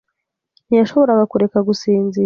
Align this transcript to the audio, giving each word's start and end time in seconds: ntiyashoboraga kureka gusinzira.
ntiyashoboraga 0.67 1.23
kureka 1.31 1.57
gusinzira. 1.67 2.17